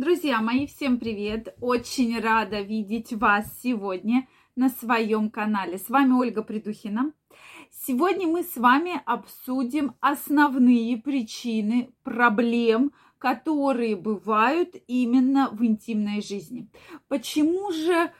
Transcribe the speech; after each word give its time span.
Друзья 0.00 0.40
мои, 0.40 0.66
всем 0.66 0.98
привет! 0.98 1.54
Очень 1.60 2.18
рада 2.20 2.62
видеть 2.62 3.12
вас 3.12 3.44
сегодня 3.62 4.26
на 4.56 4.70
своем 4.70 5.28
канале. 5.28 5.76
С 5.76 5.90
вами 5.90 6.12
Ольга 6.12 6.42
Придухина. 6.42 7.12
Сегодня 7.70 8.26
мы 8.26 8.42
с 8.42 8.56
вами 8.56 9.02
обсудим 9.04 9.94
основные 10.00 10.96
причины 10.96 11.90
проблем, 12.02 12.92
которые 13.18 13.94
бывают 13.94 14.74
именно 14.86 15.50
в 15.52 15.62
интимной 15.62 16.22
жизни. 16.22 16.70
Почему 17.08 17.70
же 17.70 18.10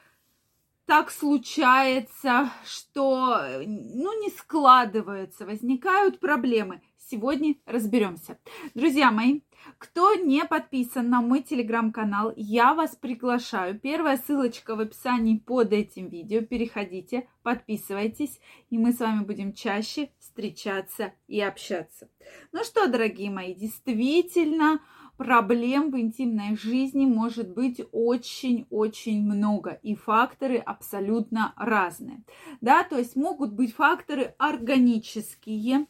так 0.85 1.09
случается, 1.09 2.51
что 2.63 3.41
ну, 3.65 4.21
не 4.21 4.29
складывается, 4.29 5.47
возникают 5.47 6.19
проблемы? 6.19 6.83
Сегодня 7.09 7.55
разберемся. 7.65 8.37
Друзья 8.75 9.09
мои, 9.09 9.41
кто 9.77 10.15
не 10.15 10.45
подписан 10.45 11.09
на 11.09 11.21
мой 11.21 11.41
телеграм-канал, 11.41 12.33
я 12.35 12.73
вас 12.73 12.95
приглашаю. 12.95 13.79
Первая 13.79 14.17
ссылочка 14.17 14.75
в 14.75 14.79
описании 14.79 15.37
под 15.37 15.73
этим 15.73 16.07
видео. 16.07 16.41
Переходите, 16.41 17.27
подписывайтесь, 17.43 18.39
и 18.69 18.77
мы 18.77 18.93
с 18.93 18.99
вами 18.99 19.23
будем 19.23 19.53
чаще 19.53 20.09
встречаться 20.19 21.13
и 21.27 21.41
общаться. 21.41 22.09
Ну 22.51 22.63
что, 22.63 22.87
дорогие 22.87 23.29
мои, 23.29 23.53
действительно, 23.53 24.79
проблем 25.17 25.91
в 25.91 25.99
интимной 25.99 26.55
жизни 26.57 27.05
может 27.05 27.53
быть 27.53 27.81
очень-очень 27.91 29.21
много, 29.21 29.79
и 29.83 29.93
факторы 29.95 30.57
абсолютно 30.57 31.53
разные. 31.57 32.23
Да, 32.59 32.83
то 32.83 32.97
есть 32.97 33.15
могут 33.15 33.53
быть 33.53 33.75
факторы 33.75 34.33
органические, 34.39 35.85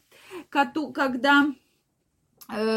когда 0.50 1.46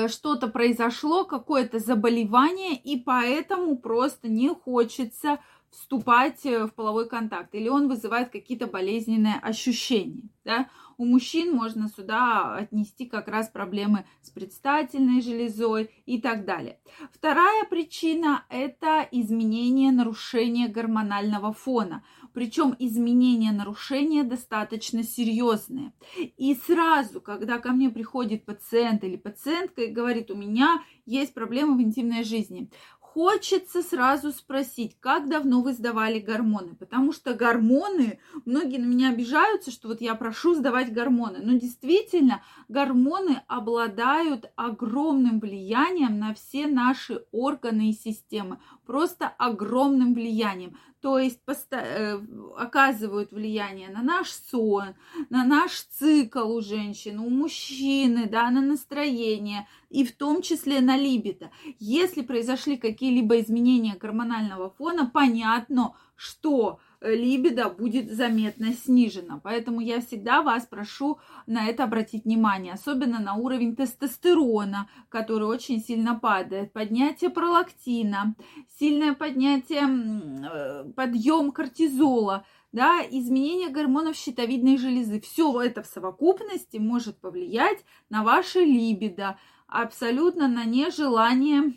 что-то 0.07 0.47
произошло, 0.47 1.25
какое-то 1.25 1.79
заболевание, 1.79 2.75
и 2.75 2.97
поэтому 2.97 3.77
просто 3.77 4.27
не 4.27 4.49
хочется 4.53 5.39
вступать 5.77 6.45
э, 6.45 6.65
в 6.65 6.73
половой 6.73 7.07
контакт, 7.07 7.53
или 7.53 7.67
он 7.69 7.87
вызывает 7.87 8.29
какие-то 8.29 8.67
болезненные 8.67 9.35
ощущения. 9.35 10.29
Да? 10.43 10.69
У 10.97 11.05
мужчин 11.05 11.53
можно 11.53 11.89
сюда 11.89 12.55
отнести 12.55 13.05
как 13.05 13.27
раз 13.27 13.49
проблемы 13.49 14.05
с 14.21 14.29
предстательной 14.29 15.21
железой 15.21 15.89
и 16.05 16.21
так 16.21 16.45
далее. 16.45 16.79
Вторая 17.11 17.65
причина– 17.65 18.45
это 18.49 19.07
изменение, 19.11 19.91
нарушение 19.91 20.69
гормонального 20.69 21.51
фона. 21.51 22.03
Причем 22.33 22.75
изменения, 22.79 23.51
нарушения 23.51 24.23
достаточно 24.23 25.03
серьезные. 25.03 25.93
И 26.37 26.55
сразу, 26.55 27.19
когда 27.19 27.59
ко 27.59 27.71
мне 27.71 27.89
приходит 27.89 28.45
пациент 28.45 29.03
или 29.03 29.17
пациентка 29.17 29.81
и 29.83 29.91
говорит, 29.91 30.31
у 30.31 30.35
меня 30.35 30.81
есть 31.05 31.33
проблемы 31.33 31.77
в 31.77 31.81
интимной 31.81 32.23
жизни, 32.23 32.69
хочется 33.15 33.81
сразу 33.81 34.33
спросить, 34.33 34.97
как 34.99 35.29
давно 35.29 35.61
вы 35.61 35.71
сдавали 35.71 36.19
гормоны, 36.19 36.75
потому 36.75 37.13
что 37.13 37.33
гормоны, 37.33 38.19
многие 38.43 38.77
на 38.77 38.83
меня 38.83 39.11
обижаются, 39.11 39.71
что 39.71 39.87
вот 39.87 40.01
я 40.01 40.15
прошу 40.15 40.53
сдавать 40.53 40.91
гормоны, 40.91 41.39
но 41.41 41.53
действительно 41.53 42.43
гормоны 42.67 43.41
обладают 43.47 44.51
огромным 44.57 45.39
влиянием 45.39 46.19
на 46.19 46.33
все 46.33 46.67
наши 46.67 47.23
органы 47.31 47.91
и 47.91 47.93
системы, 47.93 48.59
просто 48.85 49.29
огромным 49.29 50.13
влиянием. 50.13 50.77
То 50.99 51.19
есть 51.19 51.39
э, 51.71 52.19
оказывают 52.57 53.31
влияние 53.31 53.89
на 53.89 54.01
наш 54.01 54.31
сон, 54.31 54.95
на 55.29 55.45
наш 55.45 55.83
цикл 55.83 56.51
у 56.51 56.61
женщин, 56.61 57.19
у 57.19 57.29
мужчины, 57.29 58.27
да, 58.27 58.49
на 58.49 58.59
настроение 58.59 59.67
и 59.95 60.03
в 60.03 60.11
том 60.11 60.41
числе 60.41 60.81
на 60.81 60.97
либидо. 60.97 61.51
Если 61.79 62.21
произошли 62.21 62.75
какие-либо 62.75 63.39
изменения 63.39 63.95
гормонального 63.95 64.69
фона, 64.69 65.09
понятно, 65.11 65.93
что 66.17 66.79
либидо 67.01 67.69
будет 67.69 68.11
заметно 68.11 68.73
снижено. 68.73 69.39
Поэтому 69.41 69.79
я 69.79 70.01
всегда 70.01 70.41
вас 70.41 70.65
прошу 70.65 71.19
на 71.47 71.67
это 71.67 71.85
обратить 71.85 72.25
внимание, 72.25 72.73
особенно 72.73 73.19
на 73.19 73.35
уровень 73.35 73.75
тестостерона, 73.75 74.89
который 75.09 75.47
очень 75.47 75.81
сильно 75.81 76.15
падает, 76.15 76.73
поднятие 76.73 77.29
пролактина, 77.29 78.35
сильное 78.77 79.13
поднятие, 79.13 79.83
э, 79.83 80.91
подъем 80.93 81.51
кортизола, 81.51 82.45
да, 82.71 83.01
изменение 83.09 83.69
гормонов 83.69 84.17
щитовидной 84.17 84.77
железы. 84.77 85.21
Все 85.21 85.61
это 85.61 85.83
в 85.83 85.85
совокупности 85.85 86.77
может 86.77 87.19
повлиять 87.21 87.85
на 88.09 88.23
ваше 88.23 88.59
либидо, 88.59 89.37
абсолютно 89.67 90.47
на 90.47 90.65
нежелание, 90.65 91.73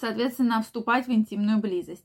соответственно, 0.00 0.62
вступать 0.62 1.06
в 1.06 1.10
интимную 1.12 1.58
близость. 1.58 2.04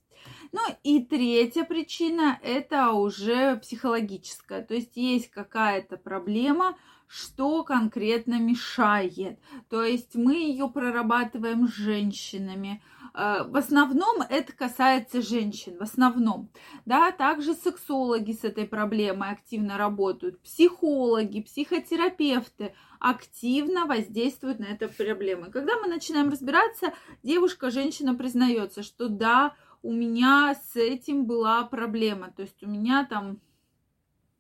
Ну 0.52 0.62
и 0.84 1.04
третья 1.04 1.64
причина– 1.64 2.40
это 2.44 2.92
уже 2.92 3.58
психологическая. 3.58 4.64
То 4.64 4.74
есть 4.76 4.96
есть 4.96 5.30
какая-то 5.30 5.98
проблема, 5.98 6.78
что 7.14 7.64
конкретно 7.64 8.40
мешает. 8.40 9.38
То 9.70 9.84
есть 9.84 10.16
мы 10.16 10.34
ее 10.34 10.68
прорабатываем 10.68 11.68
с 11.68 11.72
женщинами. 11.72 12.82
Э, 13.14 13.44
в 13.44 13.56
основном 13.56 14.24
это 14.28 14.52
касается 14.52 15.22
женщин, 15.22 15.78
в 15.78 15.84
основном. 15.84 16.50
Да, 16.88 17.12
также 17.12 17.54
сексологи 17.54 18.32
с 18.32 18.44
этой 18.44 18.66
проблемой 18.66 19.30
активно 19.30 19.78
работают, 19.78 20.42
психологи, 20.42 21.42
психотерапевты 21.42 22.74
активно 23.00 23.86
воздействуют 23.86 24.58
на 24.58 24.66
эту 24.66 24.90
проблему. 24.90 25.52
Когда 25.52 25.80
мы 25.80 25.90
начинаем 25.90 26.30
разбираться, 26.30 26.94
девушка, 27.22 27.70
женщина 27.70 28.16
признается, 28.16 28.82
что 28.82 29.08
да, 29.08 29.54
у 29.84 29.92
меня 29.92 30.56
с 30.56 30.76
этим 30.78 31.26
была 31.26 31.64
проблема. 31.64 32.32
То 32.32 32.42
есть 32.42 32.64
у 32.64 32.68
меня 32.68 33.06
там 33.06 33.40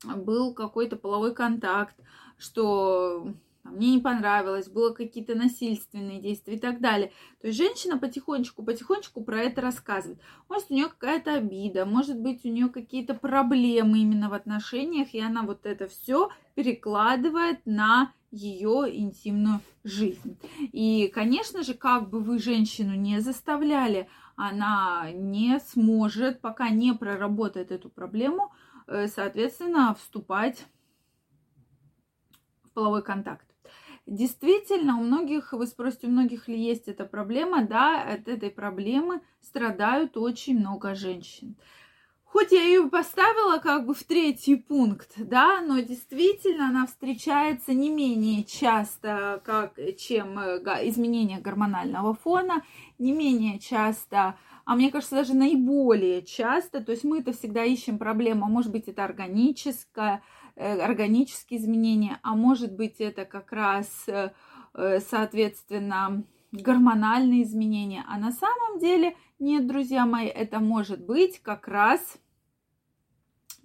был 0.03 0.53
какой-то 0.53 0.95
половой 0.95 1.33
контакт, 1.33 1.95
что 2.37 3.33
мне 3.63 3.95
не 3.95 3.99
понравилось, 3.99 4.67
было 4.67 4.93
какие-то 4.93 5.35
насильственные 5.35 6.19
действия 6.19 6.55
и 6.55 6.59
так 6.59 6.81
далее. 6.81 7.11
То 7.41 7.47
есть 7.47 7.57
женщина 7.57 7.97
потихонечку, 7.97 8.63
потихонечку 8.63 9.23
про 9.23 9.41
это 9.41 9.61
рассказывает. 9.61 10.19
Может, 10.49 10.69
у 10.69 10.73
нее 10.73 10.87
какая-то 10.89 11.35
обида, 11.35 11.85
может 11.85 12.19
быть, 12.19 12.43
у 12.43 12.49
нее 12.49 12.67
какие-то 12.67 13.13
проблемы 13.13 13.99
именно 13.99 14.29
в 14.29 14.33
отношениях, 14.33 15.13
и 15.13 15.21
она 15.21 15.43
вот 15.43 15.65
это 15.65 15.87
все 15.87 16.29
перекладывает 16.55 17.65
на 17.65 18.11
ее 18.31 18.89
интимную 18.91 19.61
жизнь. 19.83 20.37
И, 20.59 21.07
конечно 21.13 21.63
же, 21.63 21.73
как 21.73 22.09
бы 22.09 22.19
вы 22.19 22.39
женщину 22.39 22.95
не 22.95 23.21
заставляли, 23.21 24.09
она 24.35 25.09
не 25.13 25.59
сможет, 25.59 26.41
пока 26.41 26.69
не 26.69 26.93
проработает 26.93 27.71
эту 27.71 27.89
проблему, 27.89 28.51
э, 28.87 29.07
соответственно, 29.07 29.95
вступать 29.95 30.65
половой 32.73 33.03
контакт. 33.03 33.45
Действительно, 34.05 34.99
у 34.99 35.03
многих, 35.03 35.53
вы 35.53 35.65
спросите, 35.65 36.07
у 36.07 36.09
многих 36.09 36.47
ли 36.49 36.59
есть 36.59 36.89
эта 36.89 37.05
проблема? 37.05 37.63
Да, 37.63 38.01
от 38.01 38.27
этой 38.27 38.49
проблемы 38.49 39.21
страдают 39.41 40.17
очень 40.17 40.59
много 40.59 40.93
женщин. 40.93 41.55
Хоть 42.33 42.51
я 42.51 42.63
ее 42.63 42.89
поставила 42.89 43.59
как 43.59 43.85
бы 43.85 43.93
в 43.93 44.03
третий 44.03 44.55
пункт, 44.55 45.11
да, 45.17 45.61
но 45.61 45.79
действительно 45.81 46.69
она 46.69 46.87
встречается 46.87 47.75
не 47.75 47.91
менее 47.91 48.43
часто, 48.43 49.39
как, 49.45 49.77
чем 49.99 50.39
э, 50.39 50.57
изменение 50.89 51.39
гормонального 51.39 52.15
фона, 52.15 52.63
не 52.97 53.11
менее 53.11 53.59
часто, 53.59 54.35
а 54.65 54.75
мне 54.75 54.89
кажется, 54.89 55.17
даже 55.17 55.35
наиболее 55.35 56.23
часто, 56.23 56.83
то 56.83 56.91
есть 56.91 57.03
мы 57.03 57.19
это 57.19 57.33
всегда 57.33 57.63
ищем 57.65 57.99
проблему, 57.99 58.45
а 58.45 58.49
может 58.49 58.71
быть 58.71 58.87
это 58.87 59.05
органическое, 59.05 60.15
э, 60.15 60.42
органические 60.55 61.59
изменения, 61.59 62.19
а 62.21 62.35
может 62.35 62.73
быть 62.73 62.99
это 62.99 63.25
как 63.25 63.51
раз, 63.51 64.05
э, 64.07 64.31
соответственно, 64.99 66.23
гормональные 66.51 67.43
изменения. 67.43 68.05
А 68.07 68.17
на 68.17 68.31
самом 68.31 68.79
деле 68.79 69.15
нет, 69.39 69.67
друзья 69.67 70.05
мои, 70.05 70.27
это 70.27 70.59
может 70.59 71.03
быть 71.03 71.41
как 71.41 71.67
раз 71.67 72.17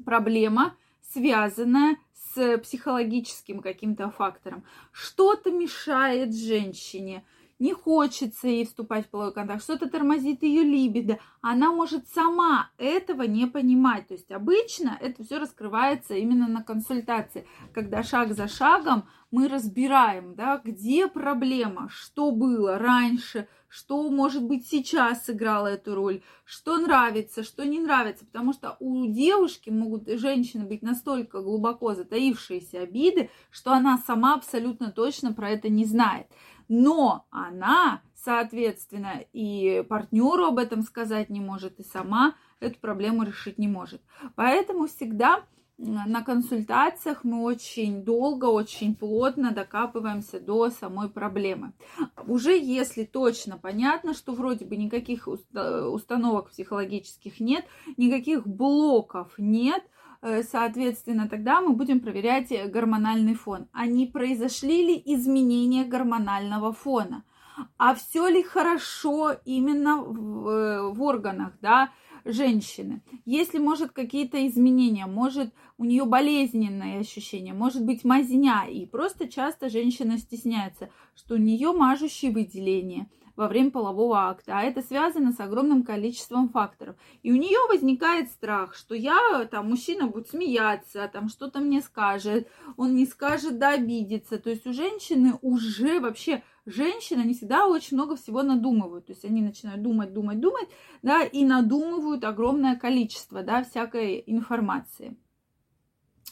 проблема, 0.04 0.74
связанная 1.02 1.96
с 2.14 2.58
психологическим 2.58 3.60
каким-то 3.60 4.10
фактором. 4.10 4.64
Что-то 4.92 5.50
мешает 5.50 6.34
женщине, 6.34 7.24
не 7.58 7.72
хочется 7.72 8.48
ей 8.48 8.66
вступать 8.66 9.06
в 9.06 9.10
половой 9.10 9.32
контакт, 9.32 9.62
что-то 9.62 9.88
тормозит 9.88 10.42
ее 10.42 10.62
либидо, 10.62 11.18
она 11.40 11.72
может 11.72 12.08
сама 12.08 12.70
этого 12.78 13.22
не 13.22 13.46
понимать. 13.46 14.08
То 14.08 14.14
есть 14.14 14.30
обычно 14.30 14.96
это 15.00 15.24
все 15.24 15.38
раскрывается 15.38 16.14
именно 16.14 16.48
на 16.48 16.62
консультации, 16.62 17.46
когда 17.74 18.02
шаг 18.02 18.34
за 18.34 18.48
шагом 18.48 19.04
мы 19.30 19.48
разбираем, 19.48 20.34
да, 20.34 20.60
где 20.64 21.06
проблема, 21.06 21.88
что 21.90 22.30
было 22.30 22.78
раньше, 22.78 23.46
что, 23.68 24.08
может 24.10 24.42
быть, 24.42 24.66
сейчас 24.66 25.26
сыграло 25.26 25.66
эту 25.66 25.94
роль, 25.94 26.22
что 26.44 26.78
нравится, 26.78 27.42
что 27.42 27.66
не 27.66 27.78
нравится, 27.78 28.24
потому 28.24 28.54
что 28.54 28.76
у 28.80 29.06
девушки 29.06 29.68
могут, 29.68 30.08
женщины 30.08 30.64
быть 30.64 30.82
настолько 30.82 31.42
глубоко 31.42 31.94
затаившиеся 31.94 32.80
обиды, 32.80 33.30
что 33.50 33.72
она 33.72 33.98
сама 33.98 34.34
абсолютно 34.34 34.90
точно 34.90 35.34
про 35.34 35.50
это 35.50 35.68
не 35.68 35.84
знает. 35.84 36.26
Но 36.68 37.26
она 37.30 38.02
соответственно, 38.24 39.24
и 39.32 39.84
партнеру 39.88 40.44
об 40.46 40.58
этом 40.58 40.82
сказать 40.82 41.30
не 41.30 41.40
может, 41.40 41.78
и 41.80 41.84
сама 41.84 42.34
эту 42.60 42.78
проблему 42.80 43.22
решить 43.22 43.58
не 43.58 43.68
может. 43.68 44.02
Поэтому 44.34 44.86
всегда 44.86 45.44
на 45.78 46.22
консультациях 46.22 47.22
мы 47.22 47.44
очень 47.44 48.02
долго, 48.02 48.46
очень 48.46 48.96
плотно 48.96 49.52
докапываемся 49.52 50.40
до 50.40 50.70
самой 50.70 51.08
проблемы. 51.08 51.72
Уже 52.26 52.58
если 52.58 53.04
точно 53.04 53.56
понятно, 53.56 54.12
что 54.12 54.32
вроде 54.32 54.64
бы 54.64 54.76
никаких 54.76 55.28
установок 55.28 56.50
психологических 56.50 57.38
нет, 57.38 57.64
никаких 57.96 58.44
блоков 58.46 59.32
нет, 59.38 59.84
соответственно, 60.22 61.28
тогда 61.28 61.60
мы 61.60 61.74
будем 61.74 62.00
проверять 62.00 62.52
гормональный 62.70 63.34
фон. 63.34 63.68
А 63.72 63.86
не 63.86 64.06
произошли 64.06 64.86
ли 64.86 65.02
изменения 65.14 65.84
гормонального 65.84 66.72
фона? 66.72 67.24
А 67.76 67.94
все 67.94 68.28
ли 68.28 68.42
хорошо 68.42 69.36
именно 69.44 70.02
в, 70.02 70.48
э, 70.48 70.92
в 70.92 71.02
органах, 71.02 71.52
да, 71.60 71.90
женщины. 72.24 73.02
Если, 73.24 73.58
может, 73.58 73.92
какие-то 73.92 74.46
изменения, 74.46 75.06
может, 75.06 75.52
у 75.76 75.84
нее 75.84 76.04
болезненные 76.04 77.00
ощущения, 77.00 77.54
может 77.54 77.84
быть, 77.84 78.04
мазня, 78.04 78.66
и 78.68 78.86
просто 78.86 79.28
часто 79.28 79.68
женщина 79.68 80.18
стесняется, 80.18 80.90
что 81.14 81.34
у 81.34 81.38
нее 81.38 81.72
мажущие 81.72 82.30
выделения 82.30 83.08
во 83.38 83.46
время 83.46 83.70
полового 83.70 84.28
акта, 84.28 84.58
а 84.58 84.62
это 84.62 84.82
связано 84.82 85.30
с 85.30 85.38
огромным 85.38 85.84
количеством 85.84 86.48
факторов. 86.48 86.96
И 87.22 87.30
у 87.30 87.36
нее 87.36 87.58
возникает 87.68 88.32
страх, 88.32 88.74
что 88.74 88.96
я, 88.96 89.46
там, 89.48 89.70
мужчина 89.70 90.08
будет 90.08 90.28
смеяться, 90.28 91.08
там, 91.12 91.28
что-то 91.28 91.60
мне 91.60 91.80
скажет, 91.80 92.48
он 92.76 92.96
не 92.96 93.06
скажет, 93.06 93.58
да, 93.58 93.74
обидится. 93.74 94.38
То 94.38 94.50
есть 94.50 94.66
у 94.66 94.72
женщины 94.72 95.38
уже 95.40 96.00
вообще 96.00 96.42
женщины, 96.66 97.20
они 97.20 97.32
всегда 97.32 97.68
очень 97.68 97.96
много 97.96 98.16
всего 98.16 98.42
надумывают. 98.42 99.06
То 99.06 99.12
есть 99.12 99.24
они 99.24 99.40
начинают 99.40 99.82
думать, 99.82 100.12
думать, 100.12 100.40
думать, 100.40 100.68
да, 101.02 101.22
и 101.22 101.44
надумывают 101.44 102.24
огромное 102.24 102.74
количество, 102.74 103.44
да, 103.44 103.62
всякой 103.62 104.20
информации. 104.26 105.16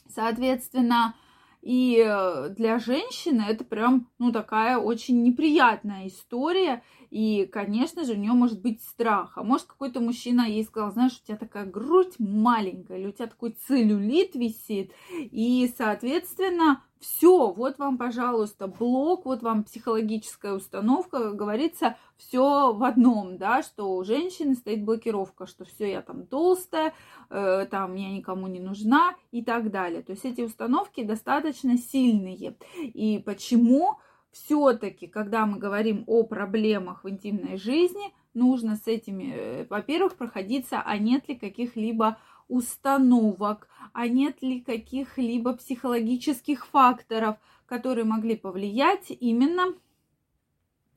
Соответственно, 0.09 1.15
и 1.63 2.03
э, 2.05 2.51
для 2.51 2.79
женщины 2.79 3.45
это 3.49 3.65
прям, 3.65 4.09
ну, 4.19 4.33
такая 4.33 4.79
очень 4.79 5.23
неприятная 5.23 6.09
история. 6.09 6.83
И, 7.11 7.47
конечно 7.47 8.05
же, 8.05 8.13
у 8.13 8.17
нее 8.17 8.33
может 8.33 8.61
быть 8.61 8.83
страх. 8.83 9.33
А 9.37 9.43
может, 9.43 9.67
какой-то 9.67 10.01
мужчина 10.01 10.43
ей 10.43 10.65
сказал, 10.65 10.93
знаешь, 10.93 11.21
у 11.23 11.27
тебя 11.27 11.37
такая 11.37 11.67
грудь 11.67 12.15
маленькая, 12.19 12.99
или 12.99 13.09
у 13.09 13.13
тебя 13.13 13.27
такой 13.27 13.51
целлюлит 13.51 14.35
висит. 14.35 14.93
И, 15.13 15.73
соответственно, 15.77 16.83
все, 17.01 17.53
вот 17.53 17.79
вам, 17.79 17.99
пожалуйста, 17.99 18.67
блок, 18.67 19.27
вот 19.27 19.43
вам 19.43 19.65
психологическая 19.65 20.55
установка, 20.55 21.19
как 21.19 21.37
говорится, 21.37 21.97
все 22.17 22.73
в 22.73 22.83
одном, 22.83 23.37
да, 23.37 23.63
что 23.63 23.97
у 23.97 24.05
женщины 24.05 24.55
стоит 24.55 24.85
блокировка, 24.85 25.47
что 25.47 25.65
все, 25.65 25.91
я 25.91 26.03
там 26.03 26.27
толстая, 26.27 26.95
э, 27.29 27.67
там 27.71 27.95
я 27.95 28.11
никому 28.11 28.47
не 28.47 28.61
нужна 28.61 29.15
и 29.31 29.43
так 29.43 29.71
далее. 29.71 30.03
То 30.03 30.13
есть 30.13 30.25
эти 30.25 30.41
установки 30.41 31.05
достаточно 31.05 31.77
сильные. 31.77 32.57
И 32.83 33.23
почему 33.25 33.99
все-таки, 34.33 35.07
когда 35.07 35.47
мы 35.47 35.59
говорим 35.59 36.05
о 36.07 36.23
проблемах 36.25 37.05
в 37.05 37.09
интимной 37.11 37.57
жизни, 37.57 38.13
нужно 38.35 38.77
с 38.77 38.87
этими, 38.87 39.33
э, 39.35 39.67
во-первых, 39.69 40.17
проходиться, 40.17 40.83
а 40.85 40.99
нет 40.99 41.29
ли 41.29 41.35
каких-либо 41.35 42.19
установок, 42.49 43.69
а 43.93 44.09
нет 44.09 44.43
ли 44.43 44.61
каких-либо 44.61 45.55
психологических 45.55 46.67
факторов, 46.67 47.37
которые 47.67 48.05
могли 48.05 48.37
повлиять 48.37 49.07
именно 49.11 49.75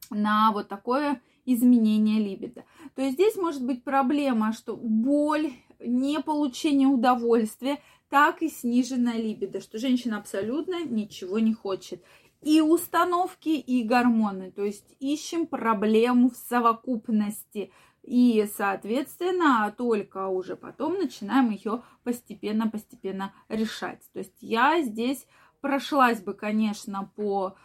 на 0.10 0.52
вот 0.52 0.68
такое 0.68 1.22
изменение 1.46 2.20
либидо. 2.20 2.64
То 2.96 3.02
есть 3.02 3.16
здесь 3.16 3.36
может 3.36 3.66
быть 3.66 3.84
проблема, 3.84 4.54
что 4.54 4.76
боль, 4.76 5.52
не 5.80 6.20
получение 6.20 6.88
удовольствия, 6.88 7.80
так 8.10 8.42
и 8.42 8.50
сниженная 8.50 9.18
либидо, 9.18 9.62
что 9.62 9.78
женщина 9.78 10.18
абсолютно 10.18 10.84
ничего 10.84 11.40
не 11.40 11.54
хочет. 11.54 12.04
И 12.42 12.62
установки, 12.62 13.50
и 13.50 13.84
гормоны. 13.84 14.52
То 14.52 14.64
есть 14.64 14.96
ищем 15.00 15.46
проблему 15.46 16.30
в 16.30 16.36
совокупности. 16.36 17.72
И, 18.04 18.48
соответственно, 18.56 19.74
только 19.78 20.28
уже 20.28 20.56
потом 20.56 20.96
начинаем 20.96 21.50
ее 21.52 21.84
постепенно-постепенно 22.04 23.34
решать. 23.50 24.02
То 24.14 24.20
есть 24.20 24.38
я 24.42 24.82
здесь 24.82 25.28
прошлась 25.62 26.22
бы, 26.22 26.34
конечно, 26.34 27.12
по 27.16 27.56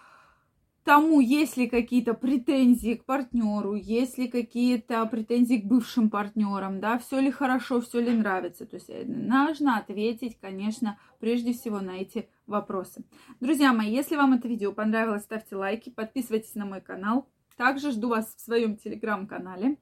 тому, 0.85 1.21
есть 1.21 1.57
ли 1.57 1.67
какие-то 1.67 2.13
претензии 2.13 2.95
к 2.95 3.07
партнеру, 3.07 3.75
есть 3.75 4.19
ли 4.19 4.29
какие-то 4.29 5.05
претензии 5.07 5.57
к 5.57 5.65
бывшим 5.65 6.11
партнерам, 6.11 6.79
да, 6.79 6.99
все 6.99 7.21
ли 7.21 7.31
хорошо, 7.31 7.81
все 7.81 8.01
ли 8.01 8.13
нравится. 8.13 8.67
То 8.67 8.77
есть 8.77 8.91
э, 8.91 9.05
нужно 9.07 9.79
ответить, 9.79 10.39
конечно, 10.39 10.99
прежде 11.21 11.55
всего 11.55 11.81
на 11.81 11.93
эти 11.93 12.29
вопросы. 12.47 13.03
Друзья 13.41 13.73
мои, 13.73 13.91
если 13.91 14.17
вам 14.17 14.35
это 14.35 14.47
видео 14.47 14.73
понравилось, 14.73 15.23
ставьте 15.23 15.57
лайки, 15.57 15.89
подписывайтесь 15.89 16.55
на 16.55 16.67
мой 16.67 16.83
канал. 16.83 17.27
Также 17.57 17.91
жду 17.91 18.09
вас 18.09 18.35
в 18.35 18.41
своем 18.41 18.77
телеграм-канале. 18.77 19.79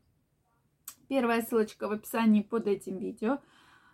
Первая 1.12 1.42
ссылочка 1.42 1.88
в 1.88 1.92
описании 1.92 2.40
под 2.40 2.66
этим 2.66 2.96
видео. 2.96 3.38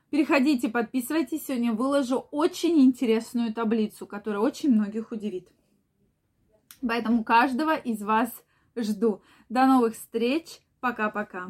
Переходите, 0.08 0.68
подписывайтесь. 0.68 1.46
Сегодня 1.46 1.72
выложу 1.72 2.28
очень 2.30 2.78
интересную 2.78 3.52
таблицу, 3.52 4.06
которая 4.06 4.40
очень 4.40 4.70
многих 4.70 5.10
удивит. 5.10 5.48
Поэтому 6.80 7.24
каждого 7.24 7.74
из 7.74 8.04
вас 8.04 8.30
жду. 8.76 9.20
До 9.48 9.66
новых 9.66 9.94
встреч. 9.94 10.60
Пока-пока. 10.78 11.48